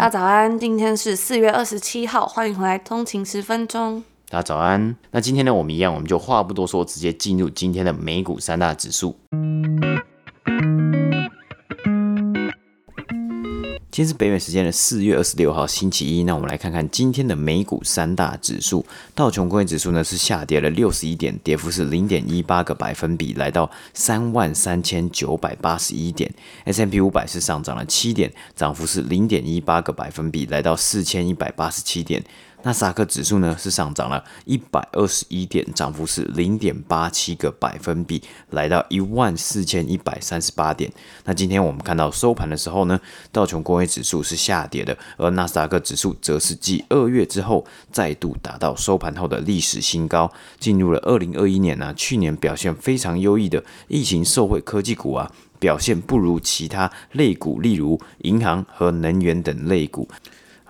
[0.00, 4.02] 大家早安，今天是四月二十七号，欢迎回来通勤十分钟。
[4.30, 4.96] 大家早安。
[5.10, 9.14] 那今天呢，我们一样，我们就话不多说，直接进入今天的美股三大指数。
[13.92, 18.86] 今天是北美时间的四月二十六号星期一，那我们来看看今天的美股三大指数。
[19.16, 26.32] 道琼工业指数呢是下跌了六十一点，跌幅是零点一八个百分比，来到三万三千九百八十一点。
[26.66, 32.22] S M P 五百是上涨了七点，涨幅是零点一八个百分比，来到四千一百八十七点。
[32.62, 40.92] 纳斯达克指数呢是上涨了一百二十一点，涨幅是零点八七个百分比，来到一万四千一百三十八点。
[41.24, 43.00] 那今天我们看到收盘的时候呢，
[43.32, 60.06] 道琼工业指数是下跌的，而纳斯达克指数则是继二月之后再度达到收盘后的历史新高，进入了二零二一年呢、去年表现非常优异的疫情受惠科技股啊，表现不如其他类股，例如银行和能源等类股。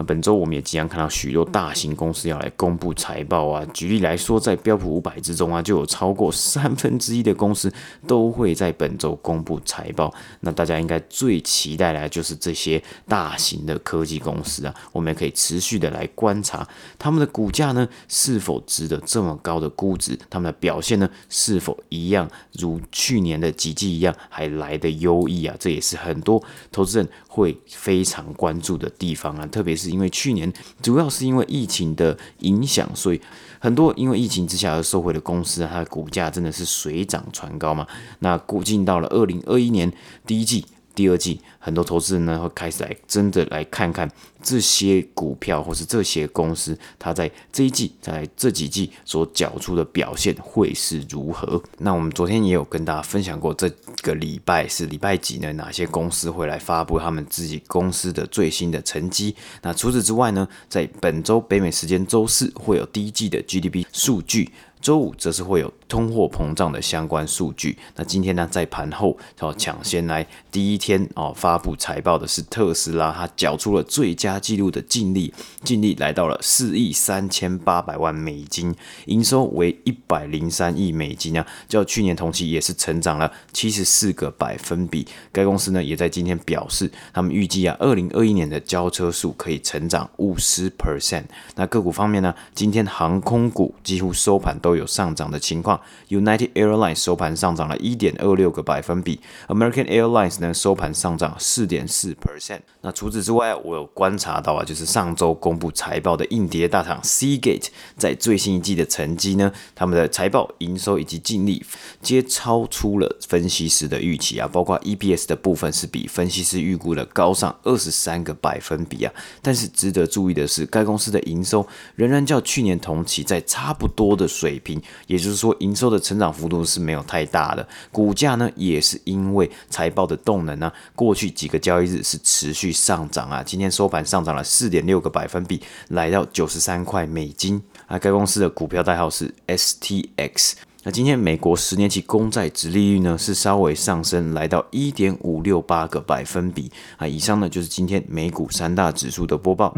[0.06, 3.66] 本周我们也即将看到许多大型公司要来公布财报啊。
[3.74, 7.70] 举例来说，在标普五百之中啊，就有超过三分之一的公司
[8.06, 10.12] 都会在本周公布财报。
[10.40, 16.66] 那大家应该最期待的就是这些大型的科技公司啊，我们也可以持续的来观察
[16.98, 20.18] 他们的股价呢，是否值得这么高的估值？
[20.30, 25.54] 他们的表现呢，是否一样如去年的几季一样还来得优异啊？
[25.60, 26.42] 这也是很多
[26.72, 29.89] 投资人会非常关注的地方啊，特别是。
[29.90, 33.20] 因为去年主要是因为疫情的影响，所以
[33.58, 37.86] 很多因为疫情之下而收回的公司，它的股价真的是水涨船高嘛。
[38.20, 39.92] 那估计到了二零二一年
[40.26, 40.64] 第一季。
[41.00, 44.06] 第二季，很多投资人呢会开始来真的来看看
[44.42, 51.62] 这些股票或是这些公司，它在这一季在这几季所缴出的表现会是如何。
[51.78, 53.66] 那我们昨天也有跟大家分享过，这
[54.02, 55.50] 个礼拜是礼拜几呢？
[55.54, 59.34] 哪些公司会来发布他们自己公司的最新的成绩？
[59.62, 64.50] 那除此之外呢，在本周北美时间周四会有第一季的 GDP 数据。
[64.80, 67.76] 周五则是会有通货膨胀的相关数据。
[67.96, 75.32] 那今天呢，在盘后哦抢先来第一天哦发布财报的是特斯拉，它缴出了最佳纪录的净利，
[75.62, 78.74] 净利来到了四亿三千八百万美金，
[79.06, 85.06] 营收为一百零三亿美金啊，较去年同期也是成长了七十四个百分比。
[85.30, 91.24] 该公司呢也在今天表示，他们预计啊，二零二一年的交车数可以成长五十 percent。
[91.56, 94.69] 那个股方面呢，今天航空股几乎收盘都。
[94.70, 102.60] 都有上涨的情况，United Airlines 收盘上涨了一点二六个百分比，American Airlines 呢收盘上涨四点四 percent。
[102.82, 107.66] 那除此之外，我有观察到啊，就是上周公布财报的硬碟大厂 Seagate
[107.96, 111.64] 在最新一季的成绩呢，他们的财报营收以及净利
[112.00, 119.12] 皆超出了分析师的预期啊，包括 EPS 的部分是比分析师预估的高上二十三个百分比啊。
[119.42, 121.66] 但是值得注意的是，该公司的营收
[121.96, 127.66] 仍然较去年同期在差不多的水平，也就是说，营收的成长幅度是没有太大的。
[127.90, 133.42] 股价呢，也是因为财报的动能呢、过去几个交易日是持续上涨啊。
[133.42, 137.62] 今天收盘上涨了四点六个百分比，来到九十三块美金。
[137.86, 140.52] 啊，该公司的股票代号是 STX。
[140.82, 146.70] 那今天美国十年期公债殖利率呢是稍微上升，来到一点五六八个百分比。
[146.96, 149.74] 啊，以上呢就是今天美股三大指数的播报。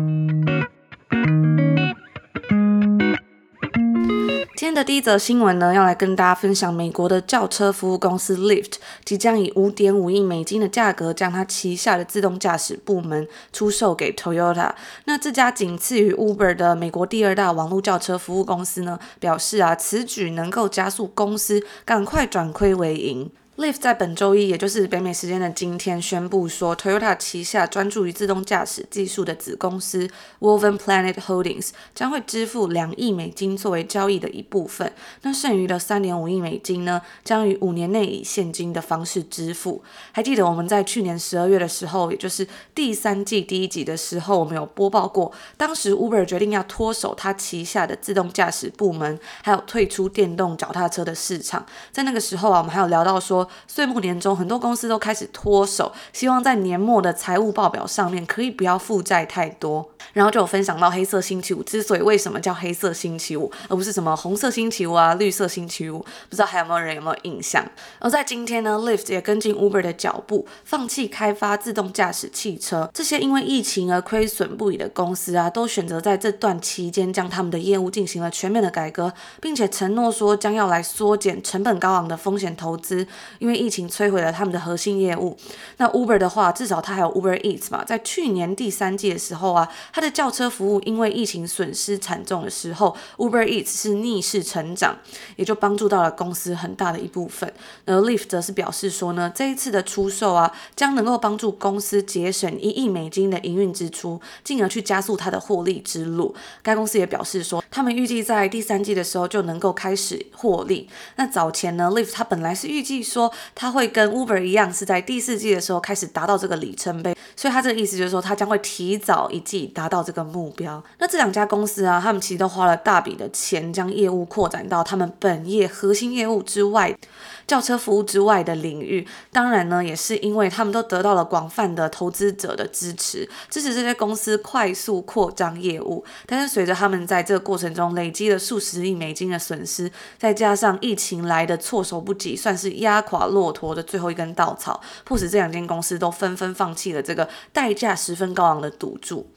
[4.72, 14.72] 天的第一则新闻呢，要来跟大家分享美国的轿车服务公司 l i f t 即将以五点五亿美金的价格将它旗下的自动驾驶部门出售给 Toyota。
[15.04, 23.30] 那这家仅次于 Uber 的美国第二大网络轿车服务公司呢，表示啊，此举能够加速公司赶快转亏为盈。
[23.58, 30.08] Lyft 在本周一，也就是北美时间的今天，宣布说，Toyota 旗下专注于自动驾驶技术的子公司
[30.40, 34.90] Woven Planet Holdings 将会支付两亿美金作为交易的一部分。
[35.20, 39.84] 那剩余的三点五亿美金呢，将于五年内以现金的方式支付。
[40.12, 51.66] 还记得我们在去年十二月的时候，也就是第三季第一集的时候，我们有播报过，当时 Uber 决定要脱手它旗下的自动驾驶部门，还有退出电动脚踏车的市场。
[51.92, 53.41] 在那个时候啊，我们还有聊到说。
[53.66, 59.88] 岁末年终，很多公司都开始脱手，希望在年末的财务报表上面可以不要负债太多。
[60.12, 67.64] 然后就有分享到黑色星期五之所以为什么叫黑色星期五，而不是什么红色星期五啊、绿色星期五，不知道还有没有人有没有印象？
[67.98, 72.90] 而在今天呢，Lyft 也跟进 Uber 的脚步，放弃开发自动驾驶汽车。
[72.92, 83.06] 这些因为疫情而亏损不已的公司啊，都选择在这段期间将他们的业务进行了全面的改革，并且承诺说将要来缩减成本高昂的风险投资，
[83.38, 85.36] 因为疫情摧毁了他们的核心业务。
[85.78, 94.96] 那 Uber 的话，至少它还有 Uber Eats 嘛，在去年第三季的时候啊，它的轿车服务因为疫情损失惨重的时候，Uber Eats 是逆势成长，
[95.36, 97.52] 也就帮助到了公司很大的一部分。
[97.84, 106.34] 而 Lyft 则是表示说呢，这一次的出售啊，将能够帮助公司节省一亿美金的营运支出，进而去加速它的获利之路。
[106.62, 110.88] 该公司也表示说，他们预计在第三季的时候就能够开始获利。
[111.16, 113.21] 那早前呢，Lyft 它本来是预计说，
[113.54, 120.82] 他会跟 Uber 一样，是在第四季的时候开始达到这个里程碑，所以他这个意思就是说，他将会提早一季达到这个目标。
[120.98, 126.96] 那这两家公司啊，他们其实都花了大笔的钱，将业务扩展到他们本业核心业务之外。
[127.44, 136.02] 轿车服务之外的领域，当然呢，也是因为他们都得到了广泛的投资者的支持，支持这些公司快速扩张业务。
[136.24, 149.30] 但是随着他们在这个过程中累积了数十亿美金的损失，再加上疫情来的措手不及，算是压垮骆驼的最后一根稻草，迫使这两间公司都纷纷放弃了这个代价十分高昂的赌注。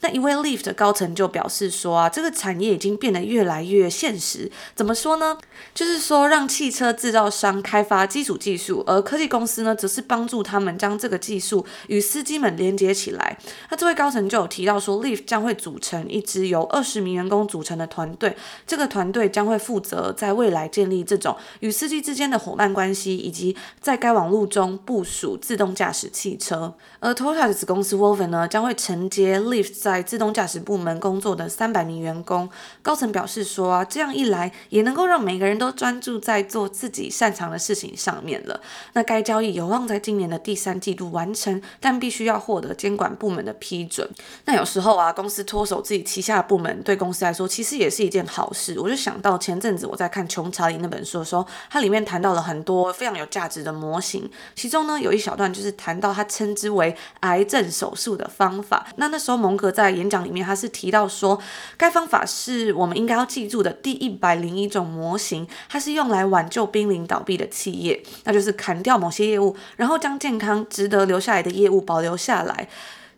[0.00, 4.50] 那一位 Lyft 的高层就表示说啊，这个产业已经变得越来越现实。
[4.74, 5.38] 怎么说呢？
[5.74, 13.38] 就是说让汽车制造商开发基础技术，而科技公司呢，则是帮助他们将这个技术与司机们连接起来。
[13.70, 26.74] 那这位高层就有提到说，Lyft 将会组成一支由二十名员工组成的团队，这个团队将会负责在未来建立这种与司机之间的伙伴关系，以及在该网络中部署自动驾驶汽车。
[27.00, 29.85] 而 Toyota 的子公司 Wolfen 呢，将会承接 Lyft。
[29.86, 32.50] 在自动驾驶部门工作的三百名员工，
[32.82, 38.60] 高层表示说啊，这样一来也能够让每个人都专注在做自己擅长的事情上面了。
[38.94, 44.10] 那该交易有望在今年的第三季度完成，但必须要获得监管部门的批准。
[44.46, 48.76] 那有时候啊，公司脱手自己旗下的部门，对公司来说其实也是一件好事。
[48.80, 58.84] 我就想到前阵子我在看《穷查理》那本书的时候，它里面谈到了很多非常有价值的模型，其中呢有一小段就是谈到他称之为癌症手术的方法。
[58.96, 59.72] 那那时候蒙格。
[59.76, 61.38] 在演讲里面，他是提到说，
[61.76, 72.68] 该方法是我们应该要记住的第一百零一种模型，它是用来挽救濒临倒闭的企业，那就是砍掉某些业务，然后将健康、值得留下来的业务保留下来。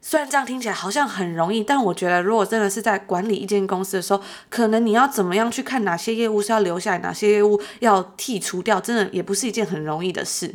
[0.01, 10.55] 虽然这样听起来好像很容易，但我觉得如果真的是在管理一间公司的时候，可能你要怎么样去看哪些业务是要留下来，哪些业务要剔除掉，真的也不是一件很容易的事。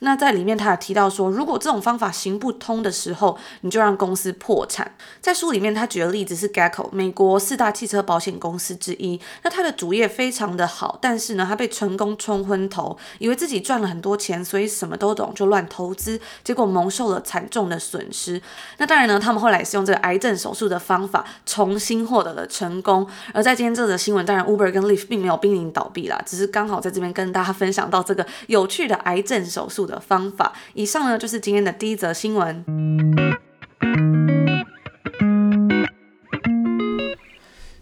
[0.00, 4.94] 那在里面他也提到说，如果这种方法行不通的时候，你就让公司破产。
[5.20, 9.18] 在书里面他举的例子是 Geico，美国四大汽车保险公司之一。
[9.42, 18.40] 那他的主业非常的好，但是呢，他被成功冲昏头，以为自己赚了很多钱，所以什么都懂就乱投资，结果蒙受了惨重的损失。
[18.78, 23.06] 那当然呢，他们后来也是用这个癌症手术的方法重新获得了成功。
[23.32, 30.52] 而在今天这则新闻，当然 Uber 跟 Lyft 并没有濒临倒闭啦，只是刚好在这边跟大家分享到这个有趣的癌症手术的方法。
[30.74, 33.45] 以上呢，就是今天的第一则新闻。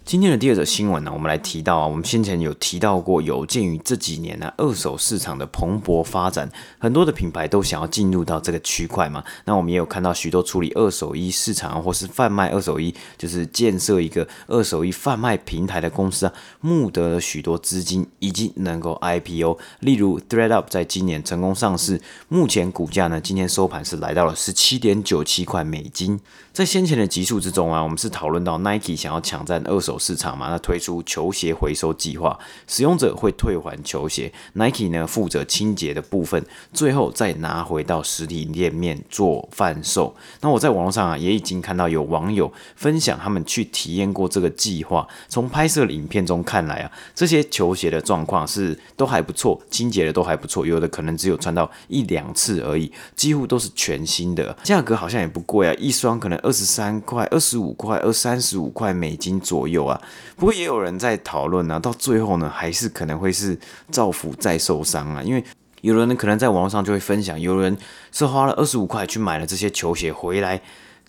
[0.04, 6.46] 今天的第二则新闻呢，我们来提到啊，我们先前有提到过，有鉴于这几年呢，二手市场的蓬勃发展，
[6.78, 9.24] 很多的品牌都想要进入到这个区块嘛。
[9.46, 19.58] 那我们也有看到许多处理二手衣市场或是贩卖二手衣，就是建设一个二手衣贩卖平台的公司啊，募得了许多资金，以及能够 IPO。
[19.80, 26.20] 例如 ThreadUp 在今年成功上市，目前股价呢，今天收盘是来到了十七点九七块美金。
[26.52, 40.14] 在先前的集数之中啊，我们是讨论到 Nike 想要抢占二手市场嘛，那推出球鞋回收计划，使用者会退还球鞋，Nike 呢负责清洁的部分，最后再拿回到实体店面做贩售。
[40.40, 56.34] 那我在网络上啊也已经看到有网友分享他们去体验过这个计划，从拍摄的影片中看来啊，这些球鞋的状况是都还不错，清洁的都还不错，有的可能只有穿到一两次而已，几乎都是全新的，价格好像也不贵啊，一双可能。
[56.44, 60.00] 二十三块、二十五块、二三十五块美金左右啊，
[60.36, 63.58] 不过也有人在讨论呢，到最后呢，还是可能会是
[63.90, 65.44] 造福再受伤啊，因为
[65.80, 67.76] 有人可能在网络上就会分享，有人
[68.12, 70.60] 是花了二十五块去买了这些球鞋回来。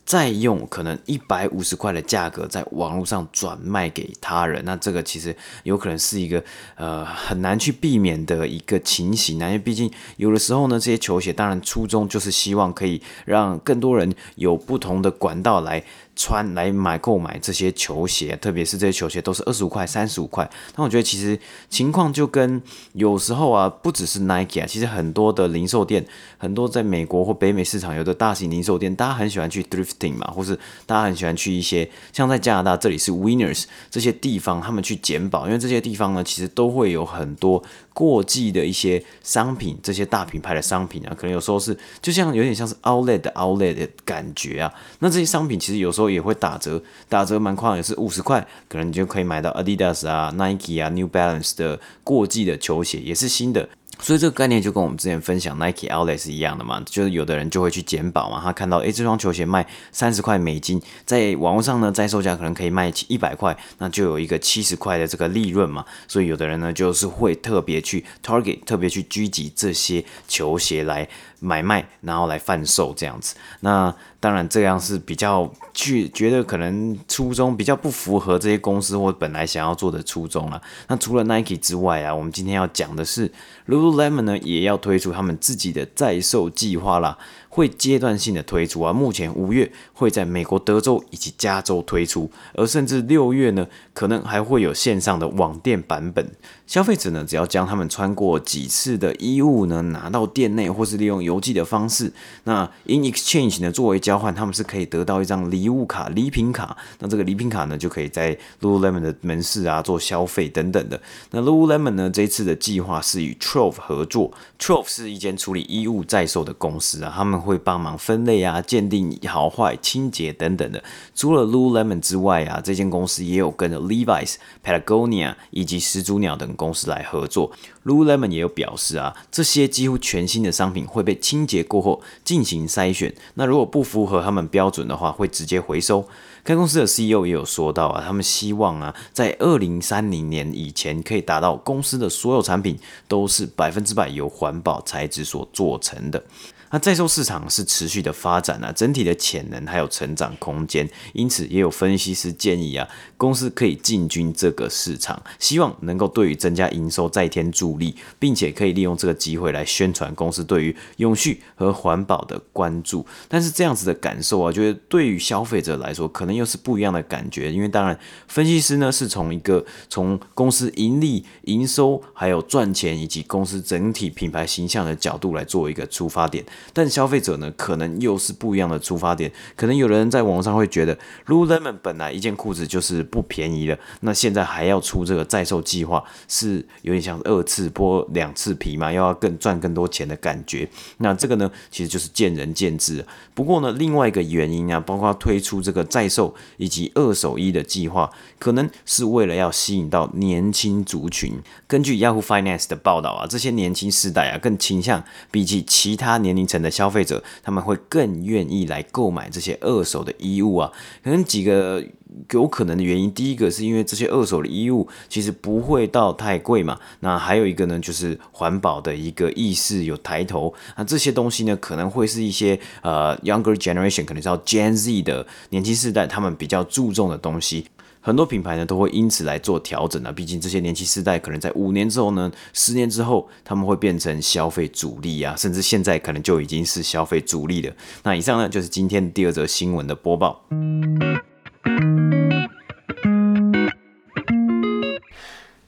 [0.05, 6.43] 再用可能一百五十块的价格在网络上转卖给他人，那这个其实有可能是一个
[6.75, 15.83] 呃很难去避免的一个情形啊，因为毕竟有的时候呢，这些球鞋当然初衷就是希望可以让更多人有不同的管道来
[16.15, 20.49] 穿来买购买这些球鞋，特别是这些球鞋都是二十五块、三十五块。
[20.75, 21.37] 那我觉得其实
[21.69, 22.61] 情况就跟
[22.93, 26.05] 有时候啊，不只是 Nike 啊，其实很多的零售店，
[26.37, 37.61] 很多在美国或北美市场有的大型零售店，大家很喜欢去 thrifting 嘛，或是大家很喜欢去一些像在加拿大这里是 Winners 这些地方，他们去捡宝，因为这些地方呢，其实都会有很多
[37.95, 44.71] 过季的一些商品，这些大品牌的商品啊，可能有时候是就像有点像是 outlet 的 outlet 的感觉啊。
[44.99, 53.69] 那这些商品其实有时候也会打折，打折蛮快，也是五十块，可能你就可以买到 Adidas 啊、Nike 啊、New Balance 的过季的球鞋，也是新的。
[53.99, 71.07] 所以这个概念就跟我们之前分享 Nike Outlet 是一样的嘛，就是有的人就会去捡宝嘛，他看到诶这双球鞋卖三十块美金，在网络上呢在售价可能可以卖一百块，那就有一个七十块的这个利润嘛，所以有的人呢就是会特别去 target，特别去狙击这些球鞋来
[71.39, 73.35] 买卖，然后来贩售这样子。
[73.61, 73.93] 那
[74.25, 80.59] 当然这样是比较去觉得可能初衷比较不符合这些公司或本来想要做的初衷了。
[80.87, 83.31] 那除了 Nike 之外啊，我们今天要讲的是
[83.67, 87.15] Lululemon 呢也要推出他们自己的在售计划啦。
[87.55, 96.29] 会阶段性的推出啊，目前五月会在美国德州以及加州推出，而甚至六月呢，可能还会有线上的网店版本。
[96.67, 102.11] 消费者呢，只要将他们穿过几次的衣物呢拿到店内，或是利用邮寄的方式，
[102.43, 106.75] 那 in exchange 呢作为交换，他们是可以得到一张礼物卡、礼品卡。
[106.99, 110.99] 那这个礼品卡呢，就可以在 Lululemon 的门市啊做消费等等的。
[111.31, 117.44] 那 Lululemon 呢这次的计划是与 Trove 合作，Trove 是一间处理衣物在售的公司啊，他们。
[117.45, 120.83] 会帮忙分类啊、鉴定好坏、清洁等等的。
[121.13, 127.51] 除了 Lululemon 之外啊，这间公司也有跟 Levi's、Patagonia 以及始祖鸟等公司来合作。
[127.85, 133.13] Lululemon 也有表示啊，这些几乎全新的商品会被清洁过后进行筛选。
[133.35, 136.03] 那如果不符合他们标准的话，会直接回收。
[136.43, 146.23] 该公司的 CEO 也有说到啊，他们希望啊，在二零三零年以前可以达到公司的所有产品都是百分之百由环保材质所做成的。
[146.71, 163.05] 那在售市场是持续的发展啊，整体的潜能还有成长空间，因此也有分析师建议啊，公司可以进军这个市场，希望能够对于增加营收再添助力，并且可以利用这个机会来宣传公司对于永续和环保的关注。
[163.29, 176.43] 但是这样子的感受啊，觉得对于消费者来说，可能又是不一样的感觉，因为当然分析师呢是从一个从公司盈利、营收还有赚钱以及公司整体品牌形象的角度来做一个出发点。
[176.73, 179.31] 但消费者呢，可能又是不一样的出发点。
[179.55, 180.97] 可能有人在网上会觉得
[181.27, 190.67] ，Lululemon 本来一件裤子就是不便宜的，那现在还要出这个在售计划，是有点像二次剥两次皮嘛，又要更赚更多钱的感觉。
[190.97, 193.05] 那这个呢，其实就是见仁见智。
[193.33, 198.09] 不过呢，另外一个原因啊，包括推出这个在售以及二手衣的计划，
[198.39, 201.41] 可能是为了要吸引到年轻族群。
[201.67, 210.71] 根据 Yahoo Finance 的报道啊，这些年轻世代啊，更倾向比起其他年龄层的消费者，他们会更愿意来购买这些二手的衣物啊。
[211.03, 211.83] 可能几个
[212.31, 216.79] 有可能的原因，第一个是因为这些二手的衣物其实不会到太贵嘛。
[217.01, 220.53] 那还有一个呢，就是环保的一个意识有抬头。
[220.77, 227.67] 那这些东西呢，可能会是一些呃 younger generation，可能叫 Gen Z 的年轻世代，他们比较注重的东西。
[228.05, 237.73] 很多品牌呢都会因此来做调整啊，毕竟这些年轻世代可能在五年之后呢，十年之后他们会变成消费主力啊，甚至现在可能就已经是消费主力了。
[238.03, 240.39] 那以上呢就是今天第二则新闻的播报。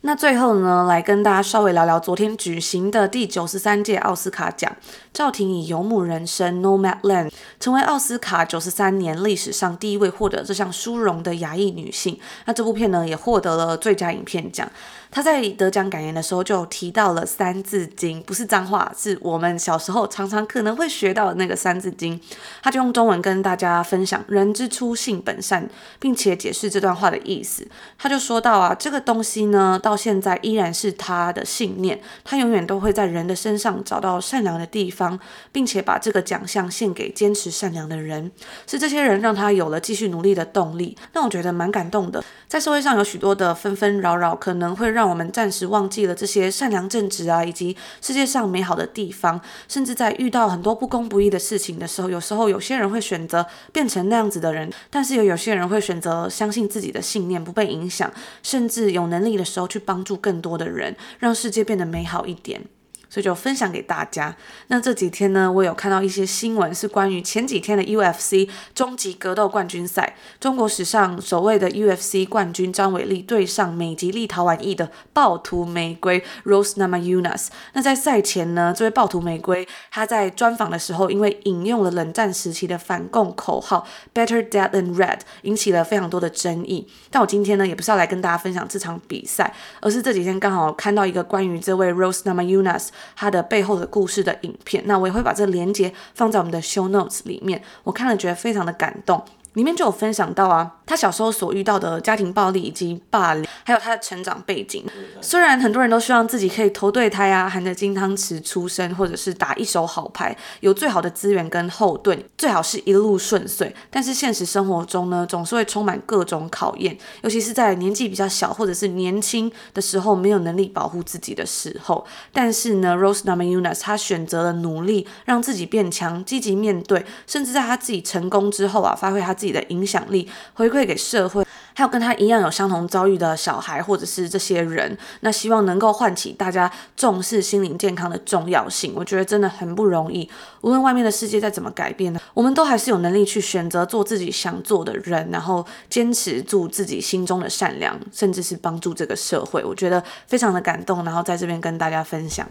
[0.08, 4.74] 那最后呢，来跟大家稍微聊聊昨天举行的第九十三届奥斯卡奖。
[5.12, 12.18] 赵婷以《游牧人生》（Nomadland） 成为奥斯卡九十三年历史上第一位获得这项殊荣的亚裔女性。
[12.46, 14.72] 那这部片呢，也获得了最佳影片奖。
[15.18, 22.20] 他在得奖感言的时候就提到了《三字经》，不是脏话，是我们小时候常常可能会学到的那个《三字经》。
[22.62, 25.68] 他就用中文跟大家分享“人之初，性本善”，
[26.00, 27.68] 并且解释这段话的意思。
[27.98, 35.20] 他就说到啊，这个东西呢，到现在依然是他的信念，他永远都会在人的身上找到善良的地方，
[35.52, 38.32] 并且把这个奖项献给坚持善良的人。
[38.68, 40.96] 是这些人让他有了继续努力的动力。
[41.14, 42.24] 那我觉得蛮感动的。
[42.48, 49.40] 在社会上有许多的纷纷扰扰，可能会让我们暂时忘记了这些善良正直啊，以及世界上美好的地方。
[49.68, 58.12] 甚至在遇到很多不公不义的事情的时候，有时候有些人会选择变成那样子的人，但是有有些人会选择相信自己的信念，不被影响，
[58.44, 62.62] 甚至有能力的时候去帮助更多的人，让世界变得美好一点。
[63.10, 64.36] 所以就分享给大家。
[64.68, 77.48] 那这几天呢，我有看到一些新闻，是关于前几天的 UFC 终极格斗冠军赛，中国史上首位的 UFC 冠军张伟丽对上美籍立陶宛裔的暴徒玫瑰 Rose Namajunas。
[77.74, 86.88] 那在赛前呢，这位暴徒玫瑰他在专访的时候，因为引用了冷战时期的反共口号 “Better Dead than Red”，引起了非常多的争议。
[87.10, 94.84] 但我今天呢，也不是要来跟大家分享这场比赛，而是这几天刚好看到一个关于这位 Rose Namajunas 他的背后的故事的影片。
[94.86, 97.62] 那我也会把这个连接放在我们的 show notes 里面。
[97.84, 99.24] 我看了觉得非常的感动。
[99.58, 104.86] 里面就有分享到啊，他小时候所遇到的家庭暴力以及霸凌，还有他的成长背景。
[105.20, 113.76] 虽然很多人都希望自己可以投对胎啊，含着金汤匙出生，或者是打一手好牌，有最好的资源跟后盾，最好是一路顺遂。
[113.90, 122.06] 但是现实生活中呢，总是会充满各种考验，尤其是在年纪比较小或者是年轻的时候，没有能力保护自己的时候。
[122.32, 138.94] 但是呢，Rose Namajunas 他选择了努力，让自己变强，积极面对，甚至在他自己成功之后啊，发挥他自己的影响力回馈给社会，还有跟他一样有相同遭遇的小孩，或者是这些人，那希望能够唤起大家重视心灵健康的重要性。
[138.96, 140.30] 我觉得真的很不容易，
[140.62, 149.64] 无论外面的世界再怎么改变呢，我们都还是有能力去选择做自己想做的人，然后坚持住自己心中的善良，甚至是帮助这个社会。
[149.64, 152.48] 我觉得非常的感动，然后在这边跟大家分享。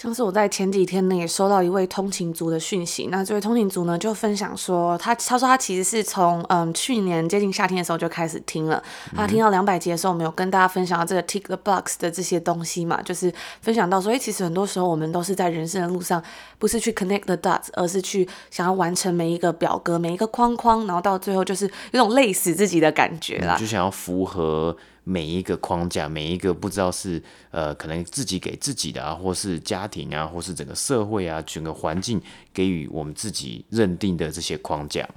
[0.00, 3.08] 像是我在前几天呢，也收到一位通勤族的讯息。
[3.10, 8.82] 那这位通勤族呢，就分享说，他他说他其实是从嗯去年接近夏天的时候就开始听了。
[9.14, 13.30] 他听到两百集的时候，我们有跟大家分享到这个 tick the box 的这些东西嘛，就是
[13.60, 16.22] 分享到说，哎，其实很多时候我们都是在人生的路上，
[16.58, 24.74] 不是去 connect the dots，而是去想要完成每一个表格、每一个框框，然后到最后就是有种累死自己的感觉啦，就想要符合。
[25.04, 32.20] 每一个框架，每一个不知道是呃，可能自己给自己的啊，或是家庭啊，或是整个社会啊，整个环境
[32.52, 35.08] 给予我们自己认定的这些框架。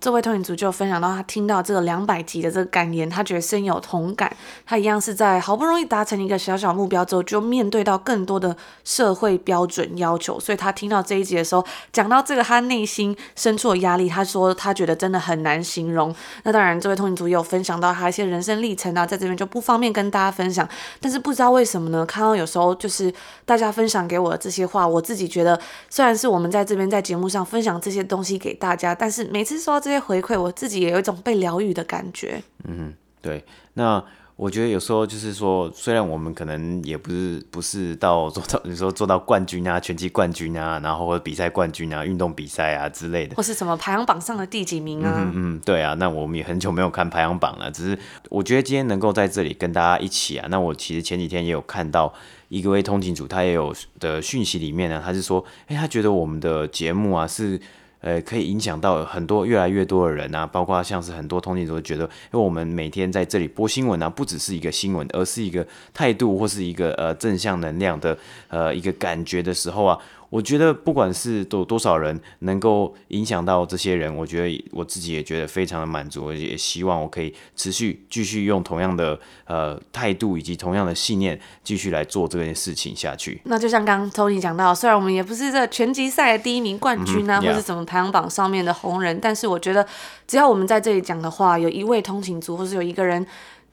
[0.00, 4.34] 这位通勤族就分享到，他听到这个两百集的这个感言，他觉得深有同感。
[4.64, 10.38] 他一样是在好不容易达成一个小小目标之后，就面对到更多的社会标准要求。
[10.38, 16.14] 所以他听到这一集的时候，讲到这个他内心深处的压力，他说他觉得真的很难形容。
[16.44, 20.68] 那当然，这位通勤族也有分享到他一些人生历程啊，在这边就不方便跟大家分享。
[21.00, 22.04] 但是不知道为什么呢？
[22.06, 23.12] 看到有时候就是
[23.44, 32.42] 大家分享给我的这些话，我自己觉得虽然是我们在这边在节目上分享这些东西给大家，但是每次说到这些回馈，我自己也有一种被疗愈的感觉。
[32.64, 33.44] 嗯，对。
[33.74, 34.02] 那
[34.34, 45.14] 我觉得有时候就是说，虽然我们可能也不是不是到做到，你说做到冠军啊，拳击冠军啊，然后或者比赛冠军啊，运动比赛啊之类的，或是什么排行榜上的第几名啊？
[45.18, 45.94] 嗯嗯，对啊。
[45.94, 47.96] 那我们也很久没有看排行榜了，只是
[48.28, 52.12] 我觉得今天能够在这里跟大家一起啊，那我其实前几天也有看到
[52.48, 57.60] 一个位通勤组，他也有的讯息里面呢，他是说，哎，他觉得我们的节目啊是。
[58.06, 68.16] 呃，可以影响到很多越来越多的人啊，包括像是很多通勤族觉得，因为我们每天在这里播新闻啊，不只是一个新闻，而是一个态度或是一个呃正向能量的
[68.46, 69.98] 呃一个感觉的时候啊。
[70.28, 83.40] 我觉得不管是多多少人能够影响到这些人，我觉得我自己也觉得非常的满足，也希望我可以持续继续用同样的呃态度以及同样的信念继续来做这件事情下去。
[83.44, 89.86] 那就像刚刚 Tony 讲到，虽然我们也不是这拳击赛的第一名冠军啊，嗯、或是什么排行榜上面的红人，但是我觉得
[90.26, 93.26] 只要我们在这里讲的话，有一位通勤族，或是有一个人。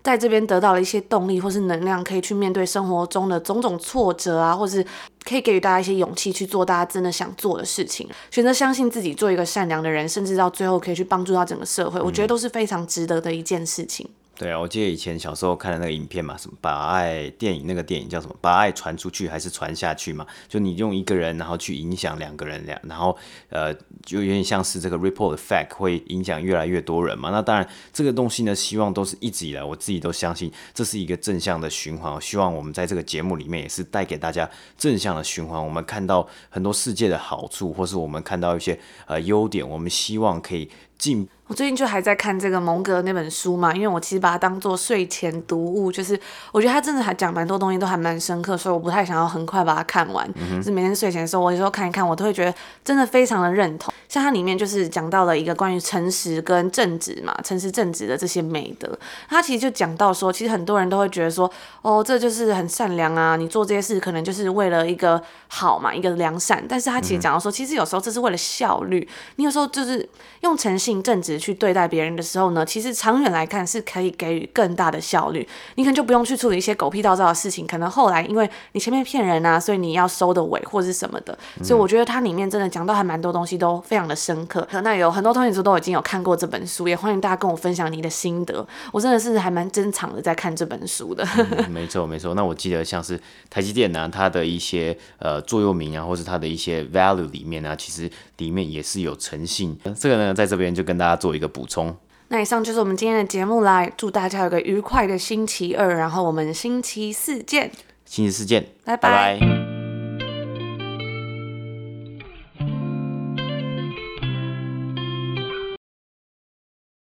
[0.04, 4.86] 在这边得到了一些动力或是能量，可以去面对生活中的种种挫折啊，或是
[5.24, 14.08] 可以给予大家一些勇气去做大家真的想做的事情，选择相信自己，做一个善良的人，甚至到最后可以去帮助到整个社会，我觉得都是非常值得的一件事情。
[14.36, 18.36] 对啊，我记得以前小时候看的那个影片嘛，什么把爱电影那个电影叫什么？
[18.42, 20.26] 把爱传出去还是传下去嘛？
[20.50, 23.16] 就你用一个人，然后去影响两个人，两然后
[23.50, 23.72] 呃，
[24.04, 27.30] 就有点像是这个 ripple effect 会影响越来越多人嘛。
[27.30, 32.12] 那当然这个东西呢，希望都是一直以来我自己都相信这是一个正向的循环。
[32.12, 35.64] 我希望我们在这个节目里面也是带给大家正向的循环。
[35.64, 40.68] 我们看到很多世界的好处，或是我们看到一些呃优点，我们希望可以
[41.04, 41.28] 进。
[41.46, 46.18] 我最近就还在看这个蒙格那本书嘛，因为我其实把它当做睡前读物，就是
[46.54, 50.28] 我觉得他真的还讲蛮多东西，都还蛮深刻，所以我不太想要很快把它看完。
[50.36, 53.94] 嗯、就是每天睡前的时候，我有时候看一看，我都会觉得真的非常的认同。
[54.08, 58.98] 像它里面就是讲到了一个关于诚实跟正直嘛，诚实正直的这些美德。
[59.28, 66.64] 他其实就讲到说，其实很多人都会觉得说，哦，这就是很善良啊，你做这些事可能就是为了一个好嘛，一个良善。
[66.70, 70.08] 但是他其实讲到说，其实有时候这是为了效率，你有时候就是
[70.40, 70.93] 用诚信。
[71.02, 75.48] 正直去对待别人的时候呢，其实长远来看是可以给予更大的效率。
[75.76, 81.38] 你可能就不用去处理一些狗屁倒灶的事情，可能后来因为你前面骗人啊，所以你要收的尾或是什么的。
[81.64, 84.68] 所以我觉得它里面真的讲到还蛮多东西，都非常的深刻。
[84.84, 88.66] 那有很多同学都已经有看过这本书，也欢迎大家跟我分享你的心得。
[88.92, 91.26] 我真的是还蛮珍藏的在看这本书的。
[91.70, 92.34] 没错没错。
[92.34, 99.78] 那我记得像是台积电呢、它的一些呃座右铭啊，或是它的一些 value 里面呢、其实里面也是有诚信。
[99.98, 101.96] 这个呢，在这边就就跟大家做一个补充。
[102.28, 107.72] 那以上就是我们今天的节目啦，祝大家有个愉快的星期二，然后我们星期四见。
[108.06, 109.40] 星期四见，拜拜。
[109.40, 109.73] 拜拜。